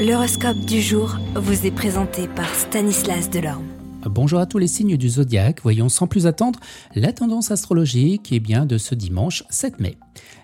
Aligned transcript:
L'horoscope 0.00 0.60
du 0.60 0.80
jour 0.80 1.18
vous 1.34 1.66
est 1.66 1.70
présenté 1.70 2.26
par 2.26 2.48
Stanislas 2.54 3.28
Delorme. 3.28 3.66
Bonjour 4.06 4.38
à 4.38 4.46
tous 4.46 4.56
les 4.56 4.66
signes 4.66 4.96
du 4.96 5.10
zodiaque. 5.10 5.60
Voyons 5.62 5.90
sans 5.90 6.06
plus 6.06 6.26
attendre 6.26 6.58
la 6.94 7.12
tendance 7.12 7.50
astrologique 7.50 8.32
et 8.32 8.40
bien 8.40 8.64
de 8.64 8.78
ce 8.78 8.94
dimanche 8.94 9.44
7 9.50 9.78
mai. 9.78 9.98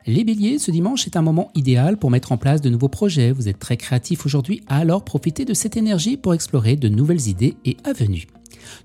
Les 0.07 0.25
béliers, 0.25 0.59
ce 0.59 0.71
dimanche 0.71 1.07
est 1.07 1.17
un 1.17 1.23
moment 1.23 1.51
idéal 1.55 1.97
pour 1.97 2.11
mettre 2.11 2.33
en 2.33 2.37
place 2.37 2.61
de 2.61 2.69
nouveaux 2.69 2.91
projets. 2.91 3.33
Vous 3.33 3.49
êtes 3.49 3.59
très 3.59 3.79
créatifs 3.79 4.27
aujourd'hui, 4.27 4.63
alors 4.69 5.07
profitez 5.07 5.47
de 5.47 5.55
cette 5.55 5.79
énergie 5.79 6.19
pour 6.19 6.35
explorer 6.35 6.77
de 6.77 6.91
nouvelles 6.91 7.27
idées 7.27 7.57
et 7.65 7.79
avenues. 7.85 8.27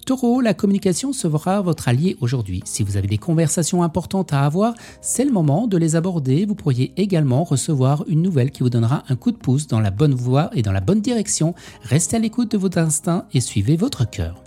Taureau, 0.05 0.41
la 0.41 0.53
communication 0.53 1.13
sera 1.13 1.61
votre 1.61 1.87
allié 1.87 2.17
aujourd'hui. 2.21 2.61
Si 2.65 2.83
vous 2.83 2.97
avez 2.97 3.07
des 3.07 3.17
conversations 3.17 3.83
importantes 3.83 4.33
à 4.33 4.45
avoir, 4.45 4.73
c'est 5.01 5.25
le 5.25 5.31
moment 5.31 5.67
de 5.67 5.77
les 5.77 5.95
aborder. 5.95 6.45
Vous 6.45 6.55
pourriez 6.55 6.93
également 6.97 7.43
recevoir 7.43 8.03
une 8.07 8.21
nouvelle 8.21 8.51
qui 8.51 8.63
vous 8.63 8.69
donnera 8.69 9.03
un 9.09 9.15
coup 9.15 9.31
de 9.31 9.37
pouce 9.37 9.67
dans 9.67 9.79
la 9.79 9.91
bonne 9.91 10.13
voie 10.13 10.49
et 10.53 10.61
dans 10.61 10.71
la 10.71 10.81
bonne 10.81 11.01
direction. 11.01 11.53
Restez 11.83 12.17
à 12.17 12.19
l'écoute 12.19 12.51
de 12.51 12.57
votre 12.57 12.77
instinct 12.77 13.25
et 13.33 13.41
suivez 13.41 13.75
votre 13.75 14.09
cœur. 14.09 14.43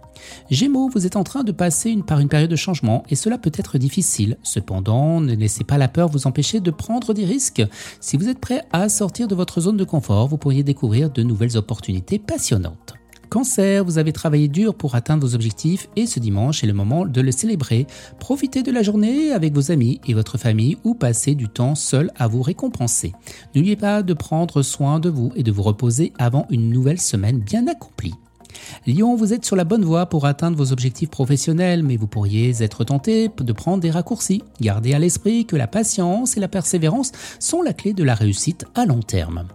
Gémeaux, 0.51 0.89
vous 0.89 1.07
êtes 1.07 1.17
en 1.17 1.25
train 1.25 1.45
de 1.45 1.53
passer 1.53 1.97
par 2.07 2.21
une 2.21 2.29
période 2.29 2.51
de 2.51 2.57
changement 2.57 3.05
et 3.11 3.17
cela 3.17 3.39
peut 3.39 3.53
être 3.55 3.79
difficile. 3.79 4.39
Cependant, 4.43 5.21
ne 5.21 5.35
laissez 5.35 5.65
pas 5.65 5.79
la 5.79 5.89
peur 5.89 6.09
vous 6.09 6.27
empêcher 6.27 6.61
de 6.61 6.71
prendre 6.71 7.15
des 7.15 7.25
risques. 7.25 7.63
Si 8.01 8.17
vous 8.17 8.29
êtes 8.29 8.41
prêt 8.41 8.63
à 8.73 8.89
sortir 8.89 9.29
de 9.29 9.35
votre 9.35 9.61
zone 9.61 9.77
de 9.77 9.85
confort, 9.85 10.29
vous 10.29 10.39
pourriez 10.39 10.63
découvrir 10.63 11.11
de 11.11 11.23
nouvelles 11.23 11.57
opportunités 11.57 12.19
passionnantes. 12.19 12.95
Cancer, 13.35 13.85
vous 13.85 13.99
avez 13.99 14.13
travaillé 14.13 14.47
dur 14.47 14.77
pour 14.77 14.95
atteindre 14.95 15.27
vos 15.27 15.35
objectifs 15.35 15.89
et 15.97 16.07
ce 16.07 16.21
dimanche 16.21 16.63
est 16.63 16.69
le 16.69 16.73
moment 16.73 17.05
de 17.05 17.21
le 17.21 17.33
célébrer. 17.33 17.89
Profitez 18.21 18.63
de 18.63 18.71
la 18.71 18.85
journée 18.85 19.33
avec 19.33 19.53
vos 19.53 19.73
amis 19.73 20.01
et 20.07 20.15
votre 20.15 20.39
famille 20.39 20.79
ou 20.85 20.95
passez 20.95 21.35
du 21.35 21.49
temps 21.49 21.75
seul 21.75 22.13
à 22.15 22.29
vous 22.29 22.43
récompenser. 22.43 23.13
N'oubliez 23.57 23.75
pas 23.75 24.05
de 24.05 24.15
prendre 24.15 24.63
soin 24.63 25.01
de 25.01 25.09
vous 25.09 25.33
et 25.35 25.43
de 25.43 25.51
vous 25.51 25.65
reposer 25.65 26.13
avant 26.17 26.47
une 26.49 26.71
nouvelle 26.71 27.01
semaine 27.01 27.41
bien 27.41 27.67
accomplie. 27.67 28.15
Lion, 28.87 29.17
vous 29.17 29.33
êtes 29.33 29.45
sur 29.45 29.57
la 29.57 29.65
bonne 29.65 29.85
voie 29.85 30.07
pour 30.07 30.27
atteindre 30.27 30.57
vos 30.57 30.71
objectifs 30.71 31.11
professionnels, 31.11 31.83
mais 31.83 31.97
vous 31.97 32.07
pourriez 32.07 32.63
être 32.63 32.85
tenté 32.85 33.29
de 33.37 33.53
prendre 33.53 33.83
des 33.83 33.91
raccourcis. 33.91 34.45
Gardez 34.61 34.95
à 34.95 35.01
l'esprit 35.01 35.45
que 35.45 35.57
la 35.57 35.67
patience 35.67 36.37
et 36.37 36.41
la 36.41 36.47
persévérance 36.47 37.11
sont 37.41 37.63
la 37.63 37.73
clé 37.73 37.95
de 37.95 38.05
la 38.05 38.15
réussite 38.15 38.65
à 38.77 38.87
long 38.87 39.01
terme. 39.01 39.49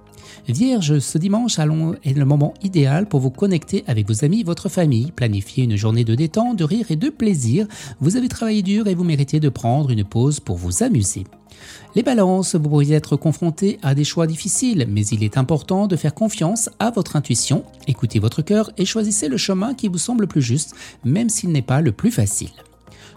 Vierge, 0.47 0.99
ce 0.99 1.17
dimanche 1.17 1.59
est 1.59 2.13
le 2.13 2.25
moment 2.25 2.53
idéal 2.63 3.07
pour 3.07 3.19
vous 3.19 3.29
connecter 3.29 3.83
avec 3.87 4.07
vos 4.07 4.23
amis 4.25 4.43
votre 4.43 4.69
famille, 4.69 5.11
planifier 5.11 5.63
une 5.63 5.75
journée 5.75 6.03
de 6.03 6.15
détente, 6.15 6.57
de 6.57 6.63
rire 6.63 6.87
et 6.89 6.95
de 6.95 7.09
plaisir. 7.09 7.67
Vous 7.99 8.17
avez 8.17 8.27
travaillé 8.27 8.61
dur 8.61 8.87
et 8.87 8.95
vous 8.95 9.03
méritez 9.03 9.39
de 9.39 9.49
prendre 9.49 9.91
une 9.91 10.03
pause 10.03 10.39
pour 10.39 10.57
vous 10.57 10.83
amuser. 10.83 11.25
Les 11.95 12.03
balances, 12.03 12.55
vous 12.55 12.69
pourriez 12.69 12.95
être 12.95 13.15
confronté 13.15 13.79
à 13.81 13.95
des 13.95 14.03
choix 14.03 14.27
difficiles, 14.27 14.85
mais 14.87 15.05
il 15.07 15.23
est 15.23 15.37
important 15.37 15.87
de 15.87 15.95
faire 15.95 16.13
confiance 16.13 16.69
à 16.79 16.91
votre 16.91 17.15
intuition, 17.15 17.63
écoutez 17.87 18.19
votre 18.19 18.41
cœur 18.41 18.71
et 18.77 18.85
choisissez 18.85 19.27
le 19.27 19.37
chemin 19.37 19.73
qui 19.73 19.87
vous 19.87 19.97
semble 19.97 20.21
le 20.21 20.27
plus 20.27 20.41
juste, 20.41 20.75
même 21.03 21.29
s'il 21.29 21.51
n'est 21.51 21.61
pas 21.61 21.81
le 21.81 21.91
plus 21.91 22.11
facile. 22.11 22.51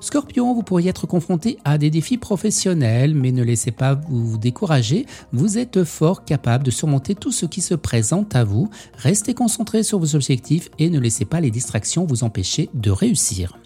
Scorpion, 0.03 0.53
vous 0.53 0.64
pourriez 0.64 0.91
être 0.91 1.06
confronté 1.06 1.58
à 1.64 1.78
des 1.78 1.89
défis 1.89 2.19
professionnels, 2.19 3.14
mais 3.14 3.31
ne 3.31 3.45
laissez 3.45 3.70
pas 3.70 3.95
vous 3.95 4.36
décourager. 4.36 5.06
Vous 5.33 5.58
êtes 5.58 5.84
fort 5.84 6.25
capable 6.25 6.64
de 6.64 6.72
surmonter 6.72 7.14
tout 7.14 7.31
ce 7.31 7.47
qui 7.47 7.61
se 7.61 7.75
présente 7.75 8.34
à 8.34 8.42
vous. 8.42 8.69
Restez 8.97 9.33
concentré 9.33 9.84
sur 9.84 10.00
vos 10.00 10.17
objectifs 10.17 10.70
et 10.80 10.91
ne 10.91 10.98
laissez 10.98 11.25
pas 11.25 11.41
les 11.41 11.53
distractions 11.53 12.05
vous 12.05 12.25
empêcher 12.25 12.69
de 12.75 12.91
réussir. 12.91 13.56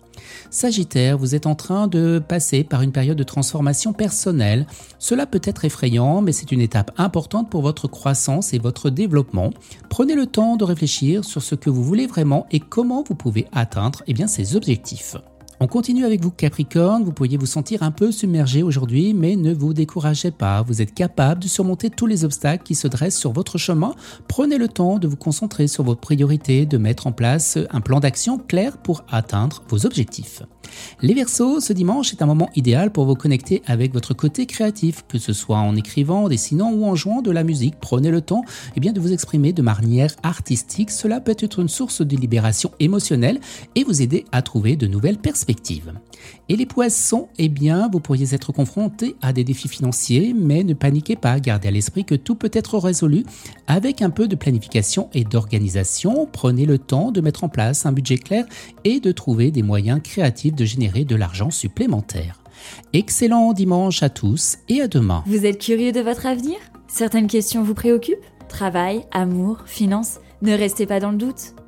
Sagittaire, 0.51 1.17
vous 1.17 1.34
êtes 1.34 1.47
en 1.47 1.55
train 1.55 1.89
de 1.89 2.19
passer 2.19 2.64
par 2.64 2.83
une 2.83 2.92
période 2.92 3.17
de 3.17 3.23
transformation 3.23 3.95
personnelle. 3.95 4.67
Cela 4.98 5.25
peut 5.25 5.41
être 5.42 5.64
effrayant, 5.64 6.20
mais 6.20 6.33
c'est 6.33 6.53
une 6.53 6.61
étape 6.61 6.91
importante 6.98 7.48
pour 7.48 7.62
votre 7.62 7.89
croissance 7.89 8.53
et 8.53 8.59
votre 8.59 8.91
développement. 8.91 9.55
Prenez 9.89 10.14
le 10.14 10.27
temps 10.27 10.57
de 10.57 10.64
réfléchir 10.64 11.25
sur 11.25 11.42
ce 11.42 11.55
que 11.55 11.70
vous 11.70 11.83
voulez 11.83 12.07
vraiment 12.07 12.47
et 12.51 12.61
comment 12.61 13.03
vous 13.03 13.14
pouvez 13.14 13.47
atteindre 13.53 14.03
eh 14.07 14.27
ces 14.27 14.55
objectifs. 14.55 15.17
On 15.59 15.69
continue 15.69 16.05
avec 16.05 16.23
vous 16.23 16.31
Capricorne, 16.31 17.03
vous 17.03 17.12
pourriez 17.12 17.39
vous 17.39 17.47
sentir 17.47 17.83
un 17.83 17.91
peu 17.91 18.13
submergé 18.13 18.63
aujourd'hui, 18.63 19.14
mais 19.14 19.36
ne 19.36 19.55
vous 19.55 19.73
découragez 19.73 20.30
pas, 20.30 20.61
vous 20.61 20.83
êtes 20.83 20.92
capable 20.92 21.42
de 21.42 21.48
surmonter 21.48 21.89
tous 21.89 22.07
les 22.07 22.27
obstacles 22.27 22.63
qui 22.63 22.75
se 22.75 22.86
dressent 22.86 23.17
sur 23.17 23.33
votre 23.33 23.57
chemin. 23.57 23.95
Prenez 24.29 24.58
le 24.58 24.69
temps 24.69 24.98
de 24.98 25.08
vous 25.08 25.17
concentrer 25.17 25.67
sur 25.67 25.83
vos 25.83 25.95
priorités, 25.95 26.67
de 26.67 26.77
mettre 26.77 27.07
en 27.07 27.13
place 27.13 27.57
un 27.70 27.80
plan 27.80 28.01
d'action 28.01 28.36
clair 28.36 28.77
pour 28.77 29.05
atteindre 29.11 29.63
vos 29.70 29.86
objectifs. 29.86 30.42
Les 31.01 31.14
Verseaux, 31.14 31.61
ce 31.61 31.73
dimanche 31.73 32.13
est 32.13 32.20
un 32.20 32.27
moment 32.27 32.51
idéal 32.55 32.92
pour 32.92 33.07
vous 33.07 33.14
connecter 33.14 33.63
avec 33.67 33.95
votre 33.95 34.13
côté 34.13 34.45
créatif, 34.45 35.05
que 35.09 35.17
ce 35.19 35.33
soit 35.33 35.59
en 35.59 35.75
écrivant, 35.75 36.29
dessinant 36.29 36.70
ou 36.70 36.85
en 36.85 36.95
jouant 36.95 37.23
de 37.23 37.30
la 37.30 37.45
musique. 37.45 37.77
Prenez 37.80 38.11
le 38.11 38.20
temps 38.20 38.45
eh 38.77 38.80
bien, 38.80 38.92
de 38.92 39.01
vous 39.01 39.13
exprimer 39.13 39.55
de 39.55 39.63
manière 39.63 40.11
artistique, 40.23 40.91
cela 40.91 41.20
peut 41.20 41.36
être 41.39 41.61
une 41.61 41.69
source 41.69 42.03
de 42.03 42.17
libération 42.17 42.73
émotionnelle 42.79 43.41
et 43.75 43.85
vous 43.85 44.03
aider 44.03 44.27
à 44.33 44.42
trouver 44.42 44.77
de 44.77 44.86
nouvelles 44.86 45.17
perspectives 45.17 45.45
et 46.48 46.57
les 46.57 46.67
poissons, 46.67 47.29
eh 47.39 47.48
bien, 47.48 47.89
vous 47.92 48.01
pourriez 48.01 48.34
être 48.34 48.52
confrontés 48.52 49.17
à 49.23 49.33
des 49.33 49.45
défis 49.45 49.68
financiers, 49.68 50.34
mais 50.34 50.64
ne 50.64 50.74
paniquez 50.74 51.17
pas, 51.17 51.40
gardez 51.40 51.68
à 51.68 51.70
l'esprit 51.70 52.05
que 52.05 52.14
tout 52.14 52.34
peut 52.34 52.51
être 52.52 52.79
résolu 52.79 53.24
avec 53.67 54.02
un 54.02 54.11
peu 54.11 54.29
de 54.29 54.36
planification 54.36 55.08
et 55.14 55.24
d'organisation. 55.24 56.29
Prenez 56.30 56.67
le 56.67 56.79
temps 56.79 57.11
de 57.12 57.20
mettre 57.20 57.45
en 57.45 57.48
place 57.48 57.86
un 57.86 57.92
budget 57.92 58.18
clair 58.18 58.45
et 58.85 59.01
de 59.01 59.12
trouver 59.12 59.51
des 59.51 59.62
moyens 59.62 60.01
créatifs 60.02 60.55
de 60.55 60.64
générer 60.64 61.05
de 61.05 61.17
l'argent 61.17 61.51
supplémentaire. 61.51 62.40
Excellent 62.92 63.52
dimanche 63.52 64.02
à 64.02 64.08
tous 64.08 64.58
et 64.68 64.80
à 64.80 64.89
demain. 64.89 65.23
Vous 65.27 65.46
êtes 65.46 65.61
curieux 65.61 65.92
de 65.92 66.01
votre 66.01 66.27
avenir? 66.27 66.56
Certaines 66.89 67.27
questions 67.27 67.62
vous 67.62 67.74
préoccupent? 67.74 68.17
Travail, 68.48 69.05
amour, 69.12 69.58
finances? 69.67 70.20
Ne 70.42 70.52
restez 70.52 70.86
pas 70.86 71.01
dans 71.01 71.11
le 71.11 71.18
doute. 71.18 71.55